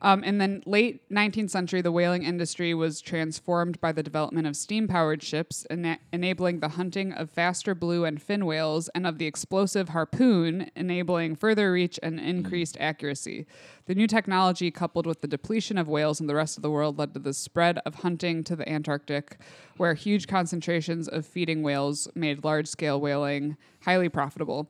[0.01, 4.55] Um, in the late 19th century, the whaling industry was transformed by the development of
[4.55, 9.19] steam powered ships, ena- enabling the hunting of faster blue and fin whales and of
[9.19, 13.45] the explosive harpoon, enabling further reach and increased accuracy.
[13.87, 16.97] The new technology, coupled with the depletion of whales in the rest of the world,
[16.97, 19.39] led to the spread of hunting to the Antarctic,
[19.77, 24.69] where huge concentrations of feeding whales made large scale whaling highly profitable.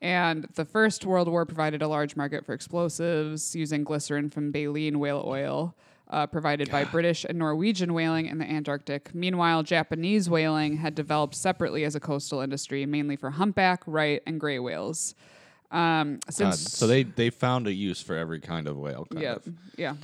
[0.00, 4.98] And the First World War provided a large market for explosives using glycerin from baleen
[4.98, 5.74] whale oil.
[6.08, 9.14] Uh, provided by British and Norwegian whaling in the Antarctic.
[9.14, 14.38] Meanwhile, Japanese whaling had developed separately as a coastal industry, mainly for humpback, right, and
[14.38, 15.14] gray whales.
[15.70, 19.06] Um, God, so they they found a use for every kind of whale.
[19.10, 19.48] Kind yeah, Of.
[19.78, 19.94] yeah.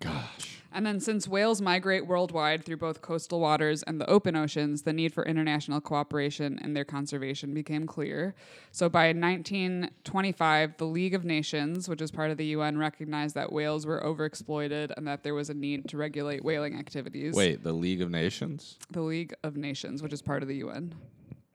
[0.00, 0.60] Gosh.
[0.72, 4.92] And then, since whales migrate worldwide through both coastal waters and the open oceans, the
[4.92, 8.36] need for international cooperation in their conservation became clear.
[8.70, 13.52] So, by 1925, the League of Nations, which is part of the UN, recognized that
[13.52, 17.34] whales were overexploited and that there was a need to regulate whaling activities.
[17.34, 18.78] Wait, the League of Nations?
[18.90, 20.94] The League of Nations, which is part of the UN.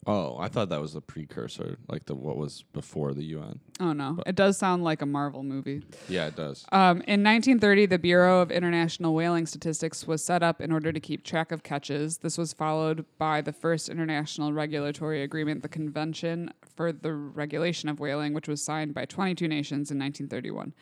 [0.07, 3.59] Oh, I thought that was the precursor, like the what was before the UN.
[3.79, 4.19] Oh, no.
[4.27, 5.81] It does sound like a Marvel movie.
[6.07, 6.63] Yeah, it does.
[6.71, 10.99] Um, in 1930, the Bureau of International Whaling Statistics was set up in order to
[10.99, 12.19] keep track of catches.
[12.19, 17.99] This was followed by the first international regulatory agreement, the Convention for the Regulation of
[17.99, 20.73] Whaling, which was signed by 22 nations in 1931.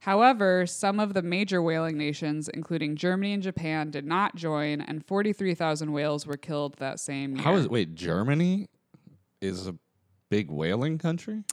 [0.00, 5.04] However, some of the major whaling nations, including Germany and Japan, did not join, and
[5.06, 7.44] 43,000 whales were killed that same year.
[7.44, 7.94] How is wait?
[7.94, 8.68] Germany
[9.42, 9.74] is a
[10.30, 11.44] big whaling country.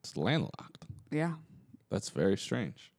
[0.00, 0.86] It's landlocked.
[1.10, 1.34] Yeah,
[1.90, 2.90] That's very strange.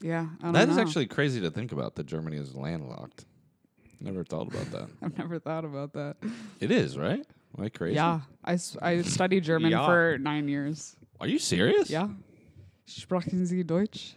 [0.00, 0.26] yeah.
[0.40, 0.82] I don't That is know.
[0.82, 1.94] actually crazy to think about.
[1.94, 3.24] That Germany is landlocked.
[4.00, 4.88] Never thought about that.
[5.02, 6.16] I've never thought about that.
[6.60, 7.24] it is right.
[7.56, 7.94] Am I crazy?
[7.94, 9.86] Yeah, I, I studied German Ja.
[9.86, 10.96] for nine years.
[11.20, 11.88] Are you serious?
[11.88, 12.08] Ja.
[12.86, 14.14] Sprechen Sie Deutsch?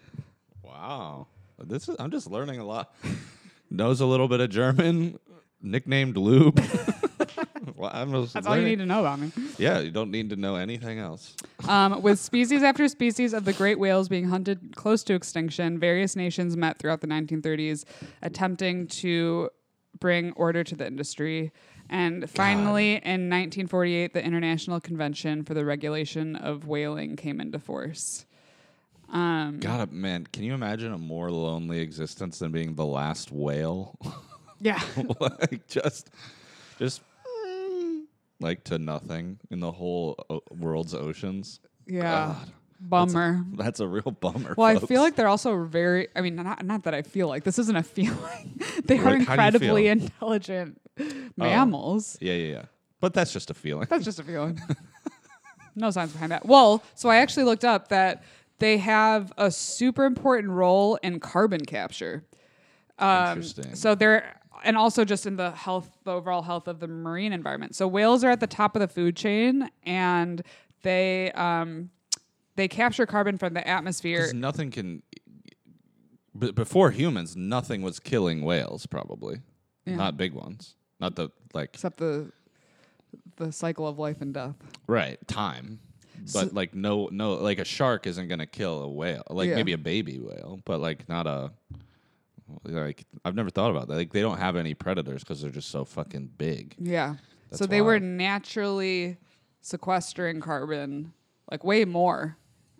[0.63, 1.28] Wow.
[1.60, 1.95] This is.
[1.99, 2.93] I'm just learning a lot.
[3.69, 5.19] Knows a little bit of German.
[5.62, 6.60] Nicknamed Lube.
[7.75, 9.32] well, I'm just That's all you learning- need to know about me.
[9.58, 11.36] Yeah, you don't need to know anything else.
[11.67, 16.15] Um, with species after species of the great whales being hunted close to extinction, various
[16.15, 17.86] nations met throughout the 1930s
[18.21, 19.49] attempting to
[19.99, 21.51] bring order to the industry.
[21.89, 28.25] And finally, in 1948, the International Convention for the Regulation of Whaling came into force.
[29.09, 33.97] Um, God, man, can you imagine a more lonely existence than being the last whale?
[34.59, 34.81] yeah.
[35.19, 36.09] like just,
[36.79, 37.01] just
[38.39, 41.59] like to nothing in the whole o- world's oceans.
[41.87, 42.01] Yeah.
[42.37, 43.45] God, Bummer.
[43.53, 44.53] that's a real bummer.
[44.57, 46.09] Well, I feel like they're also very.
[46.15, 48.59] I mean, not not that I feel like this isn't a feeling.
[48.83, 50.81] they are Like, you incredibly intelligent
[51.37, 52.17] mammals.
[52.19, 52.61] yeah, yeah, yeah.
[52.99, 53.87] But that's just a feeling.
[53.89, 54.59] That's just a feeling.
[55.75, 56.45] no science behind that.
[56.45, 58.23] Well, so I actually looked up that
[58.59, 62.23] they have a super important role in carbon capture.
[62.99, 63.75] Um, Interesting.
[63.75, 67.75] So they're and also just in the health, the overall health of the marine environment.
[67.75, 70.41] So whales are at the top of the food chain, and
[70.81, 71.89] they um,
[72.55, 74.21] they capture carbon from the atmosphere.
[74.21, 75.03] 'Cause nothing can.
[76.37, 78.85] B- before humans, nothing was killing whales.
[78.85, 79.41] Probably
[79.85, 79.95] Yeah.
[79.97, 80.75] not big ones.
[80.99, 82.31] Not the like except the
[83.37, 84.55] the cycle of life and death.
[84.87, 85.79] right time.
[86.21, 89.23] But So- like no no like a shark isn't gonna kill a whale.
[89.30, 89.56] Like Yeah.
[89.56, 91.51] maybe a baby whale, but like not a.
[92.63, 93.95] Like I've never thought about that.
[93.95, 96.75] Like they don't have any predators because they're just so fucking big.
[96.80, 97.15] Yeah.
[97.51, 99.17] so That's they were naturally
[99.62, 101.13] sequestering carbon
[101.51, 102.38] like way more.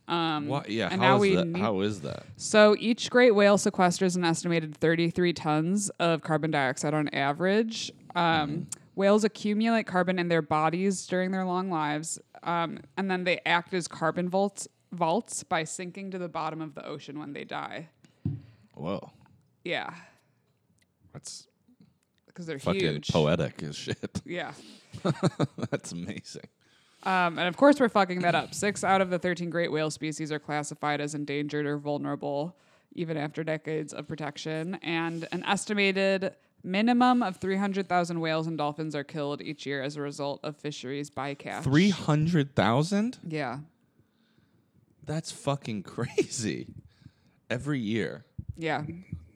[0.08, 0.70] Um, What?
[0.70, 0.90] Yeah.
[0.92, 1.48] And how is that?
[1.48, 2.24] need- how is that?
[2.38, 7.92] So each great whale sequesters an estimated 33 tons of carbon dioxide on average.
[8.16, 13.42] Um, Whales accumulate carbon in their bodies during their long lives, um, and then they
[13.46, 17.44] act as carbon vaults, vaults by sinking to the bottom of the ocean when they
[17.44, 17.90] die.
[18.74, 19.12] Whoa,
[19.64, 19.90] Yeah,
[21.14, 21.48] that's
[22.28, 23.08] because they're fucking huge.
[23.10, 24.22] poetic as shit.
[24.26, 24.54] Yeah.
[25.72, 26.44] that's amazing.
[27.04, 28.54] Um, and of course, we're fucking that up.
[28.54, 32.58] Six out of the 13 great whale species are classified as endangered or vulnerable,
[32.94, 34.76] even after decades of protection.
[34.82, 36.34] And an estimated
[36.66, 41.10] minimum of 300,000 whales and dolphins are killed each year as a result of fisheries
[41.10, 41.64] bycatch.
[41.64, 43.20] Three hundred thousand?
[43.26, 43.60] Yeah.
[45.06, 46.68] That's fucking crazy.
[47.50, 48.26] Every year.
[48.58, 48.84] Yeah.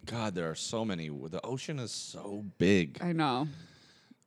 [0.05, 1.09] God, there are so many.
[1.09, 2.97] The ocean is so big.
[3.01, 3.47] I know.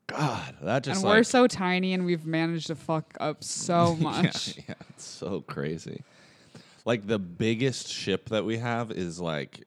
[0.07, 3.97] God, that just and like, we're so tiny and we've managed to fuck up so
[4.01, 4.57] much.
[4.57, 6.05] Yeah, yeah, it's so crazy.
[6.85, 9.65] Like the biggest ship that we have is like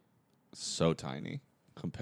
[0.54, 1.42] so tiny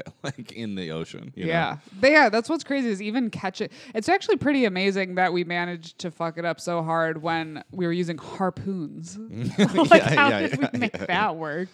[0.23, 1.31] like in the ocean.
[1.35, 1.51] you know?
[1.51, 1.77] Yeah.
[1.99, 3.71] But yeah, that's what's crazy is even catch it.
[3.93, 7.85] It's actually pretty amazing that we managed to fuck it up so hard when we
[7.85, 9.17] were using harpoons.
[9.57, 9.59] like,
[9.91, 11.69] Yeah, how yeah, did yeah, we make that work?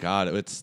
[0.00, 0.62] God, it's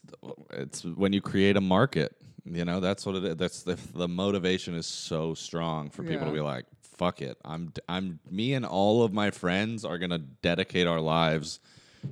[0.52, 2.16] it's when you create a market.
[2.46, 3.36] You know, that's what it is.
[3.38, 7.72] That's the the motivation is so strong for people to be like, "Fuck it, I'm
[7.88, 11.60] I'm me and all of my friends are gonna dedicate our lives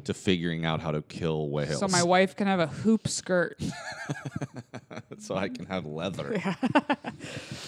[0.03, 3.61] to figuring out how to kill whales, So my wife can have a hoop skirt.
[5.19, 6.41] so I can have leather."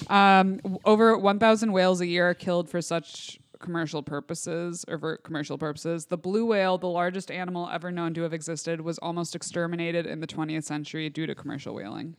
[0.09, 5.57] Um, over 1,000 whales a year are killed for such commercial purposes or for commercial
[5.57, 6.05] purposes.
[6.05, 10.19] The blue whale, the largest animal ever known to have existed, was almost exterminated in
[10.19, 12.15] the 20th century due to commercial whaling.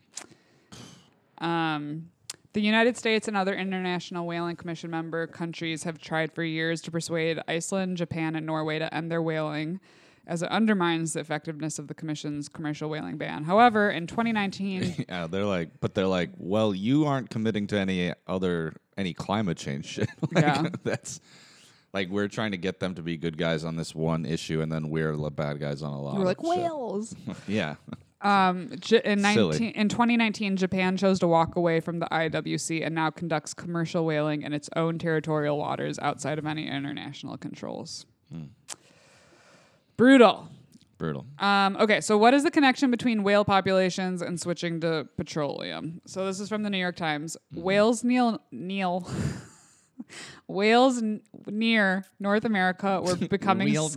[1.38, 2.10] Um,
[2.52, 6.90] the United States and other international whaling commission member countries have tried for years to
[6.90, 9.80] persuade Iceland, Japan, and Norway to end their whaling,
[10.26, 13.44] as it undermines the effectiveness of the commission's commercial whaling ban.
[13.44, 18.12] However, in 2019, Yeah, they're like, but they're like, well, you aren't committing to any
[18.26, 20.08] other any climate change shit.
[20.32, 20.68] like, Yeah.
[20.84, 21.20] that's
[21.94, 24.70] like we're trying to get them to be good guys on this one issue, and
[24.70, 26.16] then we're the bad guys on a lot.
[26.16, 26.48] we're like shit.
[26.48, 27.14] whales.
[27.48, 27.74] yeah,
[28.22, 29.50] Um, J- in, Silly.
[29.58, 34.04] 19, in 2019, Japan chose to walk away from the IWC and now conducts commercial
[34.06, 38.06] whaling in its own territorial waters outside of any international controls.
[38.30, 38.44] Hmm.
[39.96, 40.48] Brutal.
[40.98, 41.26] brutal.
[41.38, 46.00] Um, okay, so what is the connection between whale populations and switching to petroleum?
[46.06, 47.36] So this is from the New York Times.
[47.52, 47.62] Mm-hmm.
[47.62, 49.00] Whales near, near
[50.46, 53.96] whales n- near North America were becoming s-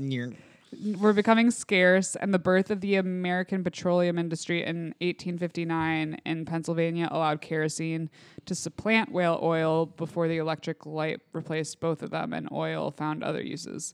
[0.99, 7.07] were becoming scarce, and the birth of the American petroleum industry in 1859 in Pennsylvania
[7.11, 8.09] allowed kerosene
[8.45, 13.23] to supplant whale oil before the electric light replaced both of them, and oil found
[13.23, 13.93] other uses.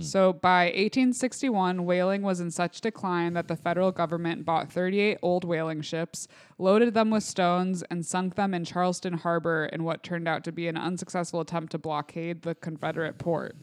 [0.00, 5.44] So by 1861, whaling was in such decline that the federal government bought 38 old
[5.44, 6.26] whaling ships,
[6.58, 10.50] loaded them with stones, and sunk them in Charleston Harbor in what turned out to
[10.50, 13.56] be an unsuccessful attempt to blockade the Confederate port.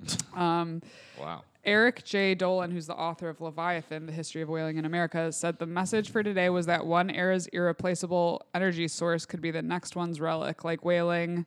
[0.34, 0.80] Um,
[1.20, 1.42] Wow.
[1.64, 2.34] Eric J.
[2.34, 6.10] Dolin, who's the author of Leviathan, The History of Whaling in America, said the message
[6.10, 10.64] for today was that one era's irreplaceable energy source could be the next one's relic,
[10.64, 11.44] like whaling.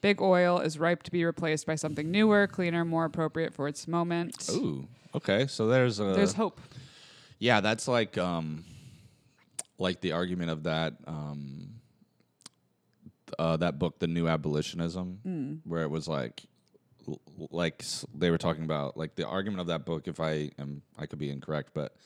[0.00, 3.86] Big oil is ripe to be replaced by something newer, cleaner, more appropriate for its
[3.86, 4.48] moment.
[4.50, 4.88] Ooh.
[5.14, 5.46] Okay.
[5.46, 6.58] So there's a There's hope.
[7.38, 7.60] yeah.
[7.60, 8.64] That's like um,
[9.78, 11.68] like the argument of that um,
[13.38, 16.42] uh, that book, The New Abolitionism, where it was like
[17.50, 17.84] like
[18.14, 20.08] they were talking about like the argument of that book.
[20.08, 21.96] If I am, I could be incorrect, but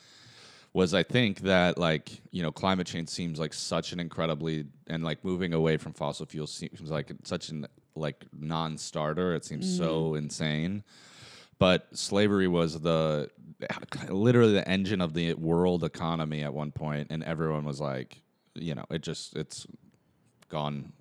[0.72, 5.02] was I think that like you know climate change seems like such an incredibly and
[5.02, 9.34] like moving away from fossil fuels seems like such an like non-starter.
[9.34, 10.24] It seems so mm-hmm.
[10.24, 10.84] insane.
[11.58, 13.30] But slavery was the
[14.08, 18.20] literally the engine of the world economy at one point, and everyone was like,
[18.54, 19.66] you know, it just it's
[20.48, 20.92] gone.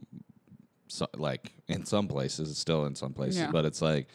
[0.96, 3.52] So, like in some places, it's still in some places, Yeah.
[3.52, 4.08] but it's like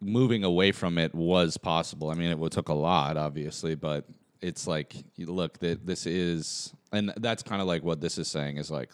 [0.00, 2.10] moving away from it was possible.
[2.10, 4.06] I mean, it took a lot, obviously, but
[4.42, 8.58] it's like, look, that this is, and that's kind of like what this is saying
[8.58, 8.92] is like,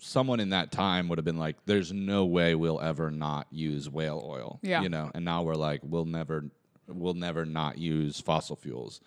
[0.00, 3.90] someone in that time would have been like, there's no way we'll ever not use
[3.90, 4.58] whale oil.
[4.62, 4.82] Yeah.
[4.82, 6.44] You know, and now we're like, we'll never,
[6.88, 9.00] we'll never not use fossil fuels.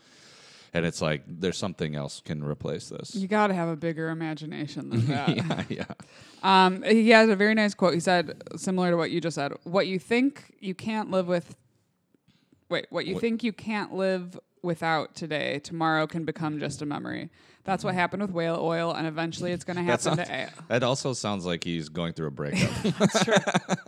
[0.73, 3.15] And it's like, there's something else can replace this.
[3.15, 5.36] You got to have a bigger imagination than that.
[5.36, 5.86] yeah, yeah.
[6.65, 7.93] Um, he has a very nice quote.
[7.95, 11.55] He said, similar to what you just said, what you think you can't live with.
[12.69, 16.86] Wait, what you What- think you can't live without today, tomorrow can become just a
[16.86, 17.30] memory.
[17.63, 18.00] That's what mm-hmm.
[18.00, 20.34] happened with whale oil, and eventually it's going to happen sounds, to.
[20.34, 22.72] A- that also sounds like he's going through a breakup.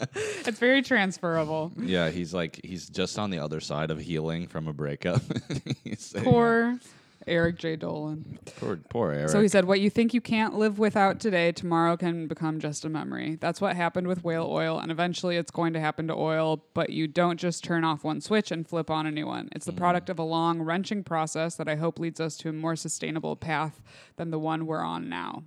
[0.14, 1.72] it's very transferable.
[1.78, 5.22] Yeah, he's like he's just on the other side of healing from a breakup.
[5.84, 6.78] He's saying, Poor
[7.26, 7.76] Eric J.
[7.76, 8.38] Dolin.
[8.56, 9.28] poor, poor Eric.
[9.28, 12.84] So he said, What you think you can't live without today, tomorrow can become just
[12.84, 13.36] a memory.
[13.40, 16.90] That's what happened with whale oil, and eventually it's going to happen to oil, but
[16.90, 19.48] you don't just turn off one switch and flip on a new one.
[19.52, 19.78] It's the hmm.
[19.78, 23.36] product of a long, wrenching process that I hope leads us to a more sustainable
[23.36, 23.82] path
[24.16, 25.44] than the one we're on now.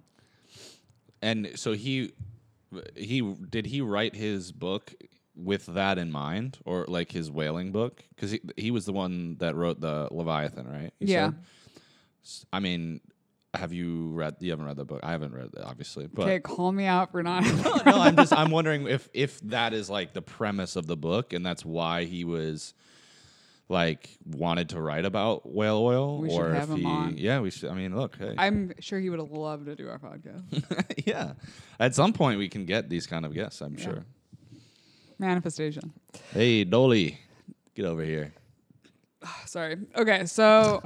[1.22, 2.14] and so he
[2.96, 4.94] he did he write his book
[5.36, 8.04] with that in mind, or like his whaling book?
[8.16, 10.94] Because he he was the one that wrote the Leviathan, right?
[11.00, 11.28] You Yeah.
[11.28, 11.36] said?
[12.52, 13.02] I mean,
[13.54, 14.38] have you read?
[14.40, 15.02] You haven't read the book.
[15.04, 16.24] I haven't read it, obviously, but.
[16.24, 17.44] Okay, call me out for not.
[17.86, 21.34] no, I'm just I'm wondering if if that is like the premise of the book
[21.34, 22.74] and that's why he was
[23.70, 26.84] like wanted to write about whale oil We or have if he
[27.16, 29.88] yeah we should I mean look hey I'm sure he would have loved to do
[29.90, 30.44] our podcast.
[31.08, 31.34] yeah
[31.80, 33.84] at some point we can get these kind of guests I'm Yeah.
[33.84, 34.06] sure
[35.18, 35.94] Manifestation.
[36.34, 37.20] hey Dolly
[37.74, 38.34] get over here
[39.46, 39.78] Sorry.
[39.96, 40.82] Okay, so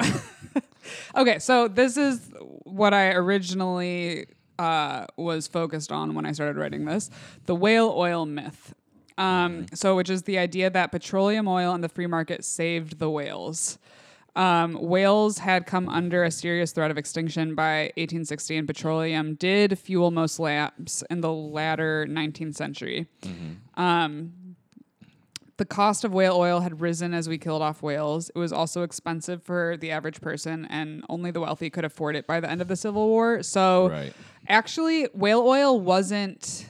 [1.15, 2.29] okay, so this is
[2.63, 4.27] what I originally
[4.59, 7.09] uh, was focused on when I started writing this:
[7.45, 8.73] the whale oil myth.
[9.17, 13.09] Um, so, which is the idea that petroleum oil and the free market saved the
[13.09, 13.79] whales.
[14.35, 19.79] Um, whales had come under a serious threat of extinction by 1860, and petroleum did
[19.79, 23.07] fuel most lamps in the latter 19th century.
[23.73, 24.33] Um,
[25.57, 28.29] the cost of whale oil had risen as we killed off whales.
[28.33, 32.27] It was also expensive for the average person, and only the wealthy could afford it
[32.27, 33.41] by the end of the Civil War.
[33.43, 34.13] So, Right.
[34.47, 36.67] actually, whale oil wasn't.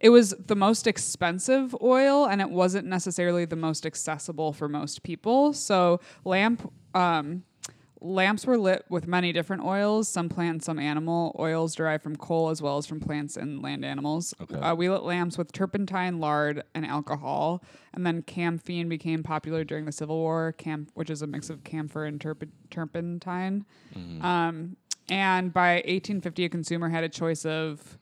[0.00, 5.02] It was the most expensive oil, and it wasn't necessarily the most accessible for most
[5.02, 5.52] people.
[5.54, 6.70] So, lamp.
[6.94, 7.44] Um,
[8.04, 11.34] Lamps were lit with many different oils, some plant, some animal.
[11.38, 14.34] Oils derived from coal as well as from plants and land animals.
[14.42, 14.56] Okay.
[14.56, 17.64] Uh, we lit lamps with turpentine, lard, and alcohol.
[17.94, 21.64] And then camphene became popular during the Civil War, cam- which is a mix of
[21.64, 23.64] camphor and turp- turpentine.
[24.22, 24.76] Um,
[25.08, 27.96] and by 1850, a consumer had a choice of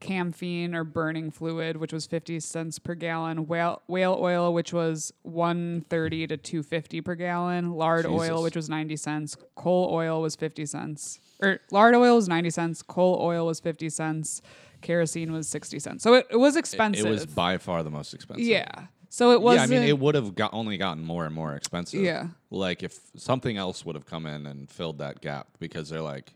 [0.00, 5.12] camphene or burning fluid, which was 50 cents per gallon, whale, whale oil, which was
[5.22, 10.66] 130 to 250 per gallon, lard oil, which was 90 cents, coal oil was 50
[10.66, 14.42] cents, or lard oil was 90 cents, coal oil was 50 cents,
[14.82, 16.02] kerosene was 60 cents.
[16.02, 17.06] So it, it was It- expensive.
[17.06, 18.86] it was by far the most expensive yeah.
[19.08, 19.70] So it wasn't.
[19.72, 22.28] I mean it would have got only gotten more and more expensive Yeah.
[22.50, 26.34] like if something else would have come in and filled that gap because they're like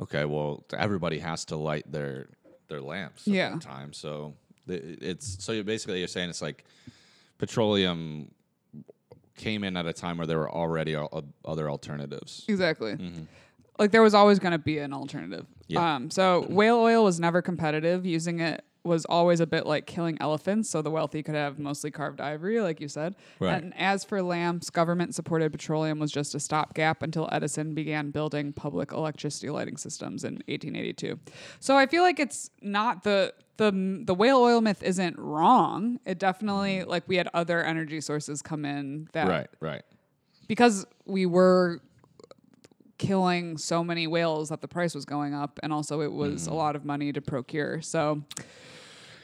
[0.00, 2.28] okay well everybody has to light their
[2.68, 3.50] their lamps at Yeah.
[3.50, 4.34] that time so
[4.66, 6.64] it's so you basically you're saying it's like
[7.38, 8.30] petroleum
[9.36, 12.98] came in at a time where there were already al- other alternatives Exactly.
[13.78, 15.46] Like there was always going to be an alternative.
[15.68, 15.94] Yeah.
[15.94, 18.04] Um, so whale oil was never competitive.
[18.04, 21.90] Using it was always a bit like killing elephants, so the wealthy could have mostly
[21.90, 23.14] carved ivory, like you said.
[23.38, 23.62] Right.
[23.62, 28.92] And as for lamps, government-supported petroleum was just a stopgap until Edison began building public
[28.92, 31.20] electricity lighting systems in 1882.
[31.60, 36.00] So I feel like it's not the the the whale oil myth isn't wrong.
[36.06, 36.90] It definitely mm-hmm.
[36.90, 39.82] like we had other energy sources come in that right right
[40.46, 41.80] because we were
[42.98, 46.50] killing so many whales that the price was going up and also it was a
[46.50, 46.58] mm-hmm.
[46.58, 48.22] lot of money to procure so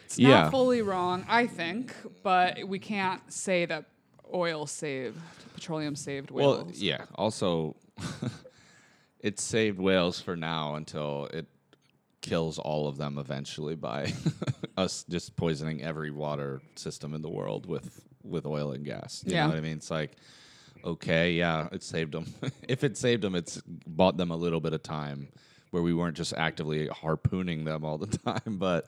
[0.05, 0.43] it's Yeah.
[0.43, 3.85] not fully wrong i think but we can't say that
[4.33, 5.19] oil saved
[5.55, 7.05] petroleum saved whales Well, yeah.
[7.17, 7.77] Also,
[9.21, 11.47] it saved whales for now until it
[12.21, 14.13] kills all of them eventually by
[14.77, 19.23] us just poisoning every water system in the world with with oil and gas.
[19.27, 19.43] You Yeah.
[19.45, 19.77] know what I mean?
[19.77, 20.13] It's like,
[20.83, 22.25] okay, yeah, it saved them.
[22.69, 25.29] if it saved them, it's bought them a little bit of time
[25.71, 28.87] where we weren't just actively harpooning them all the time, but.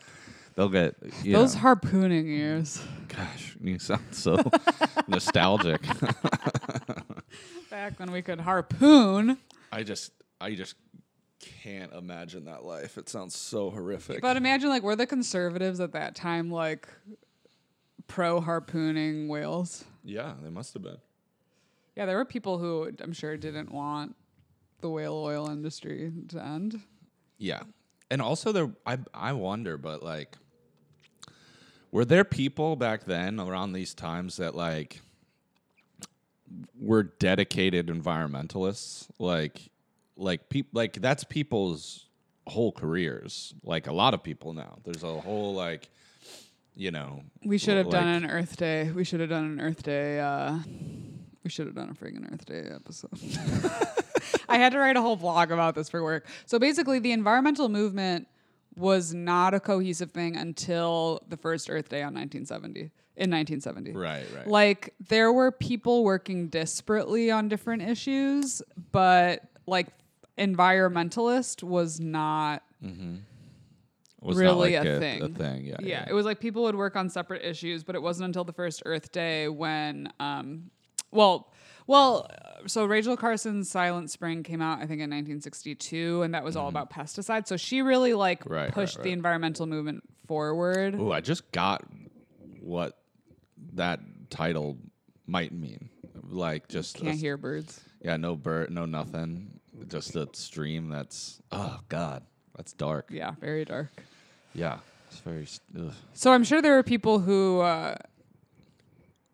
[0.56, 3.56] They'll get you those know, harpooning years gosh.
[3.60, 4.42] You sound so
[5.06, 5.82] nostalgic.
[7.70, 9.38] back when we could harpoon
[9.70, 10.74] I just I just
[11.62, 12.96] can't imagine that life.
[12.98, 14.22] It sounds so horrific.
[14.22, 16.88] but imagine like were the conservatives at that time like
[18.06, 20.98] pro harpooning whales yeah, they must have been.
[21.96, 24.14] Yeah, there were people who I'm sure didn't want
[24.80, 26.80] the whale oil industry to end.
[27.38, 27.62] Yeah.
[28.10, 30.36] And also there I I wonder but like
[31.90, 35.00] were there people back then around these times that like
[36.80, 39.70] were dedicated environmentalists like
[40.16, 42.06] like people like that's people's
[42.46, 45.88] whole careers like a lot of people now there's a whole like
[46.76, 48.90] you know We should have done an Earth Day.
[48.92, 50.20] We should have done an Earth Day.
[50.20, 50.58] Uh,
[51.42, 53.10] we should have done a friggin' Earth Day episode.
[54.48, 56.26] I had to write a whole blog about this for work.
[56.44, 58.28] So basically, the environmental movement
[58.76, 62.90] was not a cohesive thing until the first Earth Day on 1970.
[63.18, 63.92] In 1970.
[63.92, 68.60] right right Like there were people working desperately on different issues,
[68.92, 69.86] but like
[70.36, 72.62] environmentalist was not
[74.20, 75.22] was really not like a a, thing.
[75.22, 78.02] a thing yeah, yeah, it was like people would work on separate issues, but it
[78.02, 80.70] wasn't until the first Earth Day when, um,
[81.10, 81.52] well,
[81.86, 86.42] Well, uh, so Rachel Carson's Silent Spring came out, I think, in 1962, and that
[86.44, 87.46] was all about pesticides.
[87.48, 88.52] So she really like Mm-hmm.
[88.52, 89.12] Right, right, pushed the right.
[89.12, 90.94] environmental movement forward.
[90.96, 91.84] Ooh, I just got
[92.60, 92.98] what
[93.74, 94.78] that title
[95.26, 95.88] might mean.
[96.28, 97.80] Like just Can't hear birds.
[98.02, 99.60] Yeah, no bird, no nothing.
[99.88, 102.24] Just a stream that's oh god,
[102.56, 103.08] that's dark.
[103.12, 103.88] Yeah, very dark.
[104.54, 104.78] Yeah,
[105.10, 105.42] it's very.
[105.42, 105.92] s- Ugh.
[106.14, 107.94] So I'm sure there are people who, uh,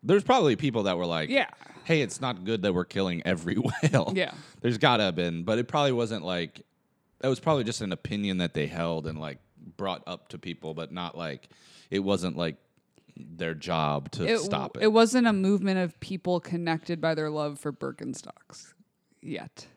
[0.03, 1.49] There's probably people that were like, yeah,
[1.85, 4.11] hey, it's not good that we're killing every whale.
[4.15, 4.33] Yeah.
[4.61, 6.61] There's gotta have been, but it probably wasn't like
[7.19, 9.39] that was probably just an opinion that they held and like
[9.77, 11.49] brought up to people, but not like
[11.89, 12.57] it wasn't like
[13.15, 14.83] their job to it, stop it.
[14.83, 18.73] It wasn't a movement of people connected by their love for Birkenstocks
[19.21, 19.67] yet.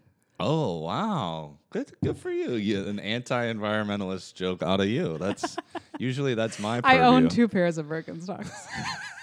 [0.40, 1.58] oh wow.
[1.70, 2.54] Good good for you.
[2.54, 5.18] you an anti environmentalist joke out of you.
[5.18, 5.56] That's
[5.98, 8.50] usually that's my I own two pairs of Birkenstocks.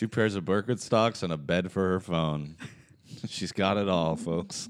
[0.00, 2.56] Two pairs of Birkenstocks and a bed for her phone.
[3.28, 4.66] She's got it all, folks.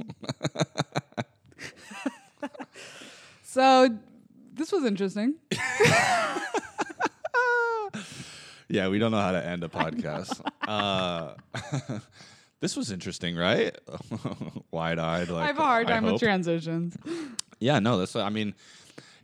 [3.45, 3.97] so
[4.53, 5.37] this was interesting.
[8.69, 10.41] Yeah, we don't know how to end a podcast.
[10.67, 11.35] uh,
[12.61, 13.77] this was interesting, right?
[14.71, 15.29] Wide eyed.
[15.29, 16.97] Like I have a hard time with transitions.
[17.59, 18.15] Yeah, no, that's.
[18.15, 18.55] I mean,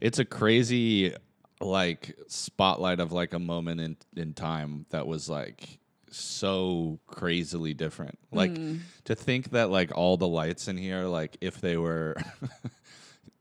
[0.00, 1.14] it's a crazy
[1.60, 5.78] like spotlight of like a moment in in time that was like
[6.10, 8.18] so crazily different.
[8.32, 8.58] Like
[9.04, 12.16] to think that like all the lights in here, like if they were.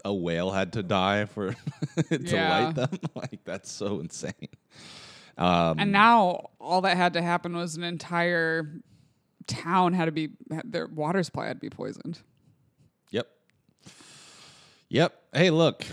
[0.04, 1.54] A whale had to die for
[2.12, 2.48] to Yeah.
[2.48, 2.90] light them.
[3.16, 4.50] Like that's so insane.
[5.36, 8.72] Um, And now all that had to happen was an entire
[9.48, 10.30] town had to be
[10.64, 12.20] their water supply had to be poisoned.
[13.10, 13.28] Yep.
[14.90, 15.20] Yep.
[15.34, 15.84] Hey, look.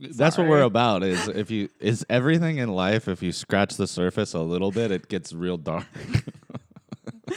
[0.00, 1.02] That's what we're about.
[1.02, 3.08] Is if you is everything in life.
[3.08, 5.86] If you scratch the surface a little bit, it gets real dark.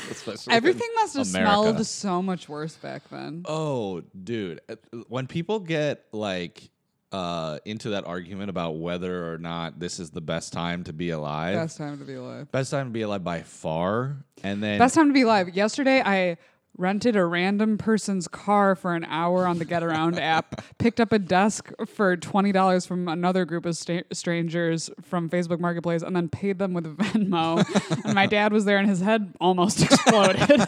[0.10, 1.52] Especially in Everything must have America.
[1.62, 3.44] smelled so much worse back then.
[3.46, 4.60] Oh, dude.
[4.68, 4.76] Uh,
[5.08, 6.70] When people get like
[7.12, 11.12] uh, into that argument about whether or not this is the best time to be
[11.12, 12.52] alive, Best time to be alive.
[12.52, 15.50] best time to be alive by far, and then Best time to be alive.
[15.56, 16.38] Yesterday, I
[16.78, 21.20] rented a random person's car for an hour on the Getaround app, picked up a
[21.20, 26.58] desk for $20 from another group of sta- strangers from Facebook Marketplace, and then paid
[26.60, 27.64] them with Venmo.
[28.06, 30.62] and my dad was there, and his head almost exploded.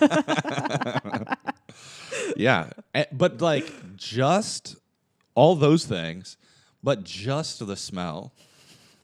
[2.36, 4.76] yeah, Eh, but like just
[5.34, 6.38] all those things,
[6.84, 8.32] but just the smell.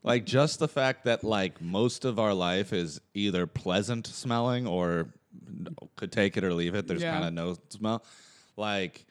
[0.04, 5.10] Like just the fact that like most of our life is either pleasant smelling or
[6.02, 6.88] could take it or leave it.
[6.88, 7.14] There's Yeah.
[7.14, 8.04] kind of no smell.
[8.58, 9.06] Like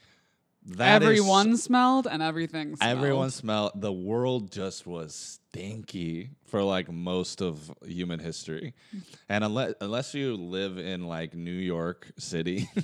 [0.67, 2.97] that is- Everyone smelled, and everything smelled.
[2.99, 3.73] everyone smelled.
[3.81, 8.75] The world just was stinky for like most of human history,
[9.29, 12.69] and unless unless you live in like New York City,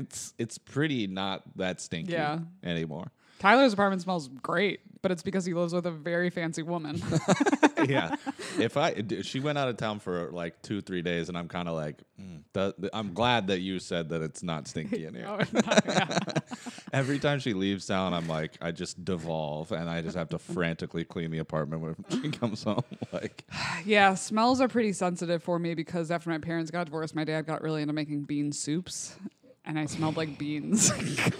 [0.00, 2.40] it's it's pretty not that stinky Yeah.
[2.64, 3.12] anymore.
[3.40, 7.02] Tyler's apartment smells great, but it's because he lives with a very fancy woman.
[7.88, 8.14] yeah.
[8.58, 11.66] If I she went out of town for like two three days, and I'm kind
[11.66, 15.14] of like, mm, th- th- I'm glad that you said that it's not stinky in
[15.20, 15.26] here.
[15.26, 16.18] Oh, no, yeah.
[16.92, 20.38] Every time she leaves town, I'm like, I just devolve, and I just have to
[20.38, 22.84] frantically clean the apartment when she comes home.
[23.10, 23.44] Like,
[23.86, 27.46] Yeah, smells are pretty sensitive for me because after my parents got divorced, my dad
[27.46, 29.16] got really into making bean soups,
[29.64, 30.90] and I smelled like beans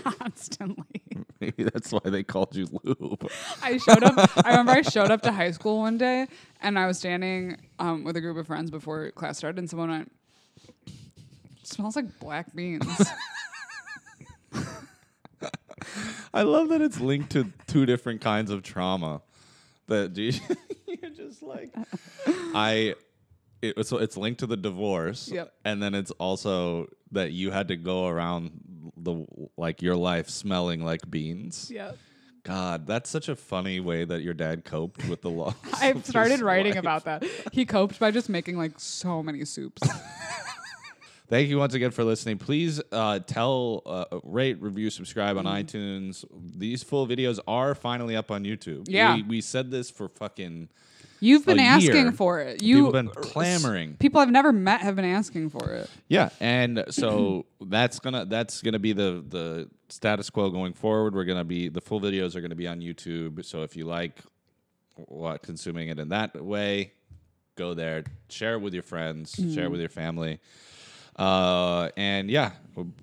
[0.02, 1.02] constantly.
[1.56, 3.30] maybe that's why they called you lube.
[3.62, 4.30] I showed up.
[4.44, 6.26] I remember I showed up to high school one day,
[6.60, 9.88] and I was standing um, with a group of friends before class started, and someone
[9.90, 10.12] went,
[11.62, 12.86] "Smells like black beans."
[16.32, 19.22] I love that it's linked to two different kinds of trauma.
[19.88, 20.32] That you,
[20.86, 21.74] you're just like,
[22.54, 22.94] I.
[23.62, 25.52] It, so it's linked to the divorce, Yep.
[25.66, 28.52] and then it's also that you had to go around
[29.02, 29.26] the
[29.56, 31.70] like your life smelling like beans.
[31.72, 31.92] yeah.
[32.42, 35.54] God, that's such a funny way that your dad coped with the loss.
[35.80, 36.80] I've started writing life.
[36.80, 37.24] about that.
[37.52, 39.82] He coped by just making like so many soups.
[41.28, 42.38] Thank you once again for listening.
[42.38, 46.24] Please uh, tell, uh, rate, review, subscribe on iTunes.
[46.56, 48.86] These full videos are finally up on YouTube.
[48.88, 49.16] Yeah.
[49.16, 50.70] we, we said this for fucking.
[51.20, 52.12] You've been asking year.
[52.12, 52.62] for it.
[52.62, 53.96] You People have been clamoring.
[53.96, 55.90] People I've never met have been asking for it.
[56.08, 61.14] Yeah, and so that's gonna that's gonna be the the status quo going forward.
[61.14, 63.44] We're gonna be the full videos are gonna be on YouTube.
[63.44, 64.18] So if you like
[64.94, 66.92] what consuming it in that way,
[67.56, 70.40] go there, share it with your friends, share it with your family.
[71.16, 72.52] Uh, and yeah,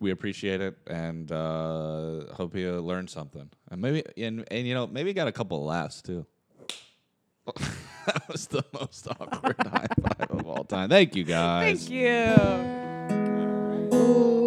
[0.01, 3.47] we appreciate it, and uh, hope you learned something.
[3.69, 6.25] And maybe, and, and you know, maybe got a couple of laughs too.
[8.05, 10.89] that was the most awkward high five of all time.
[10.89, 11.87] Thank you guys.
[11.87, 13.97] Thank you.
[13.97, 14.46] Ooh.